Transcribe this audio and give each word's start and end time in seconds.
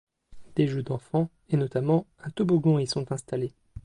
Des 0.55 0.65
jeux 0.65 0.81
d'enfant, 0.81 1.29
et 1.49 1.57
notamment 1.57 2.07
un 2.23 2.31
toboggan 2.31 2.79
y 2.79 2.87
sont 2.87 3.11
installés. 3.11 3.53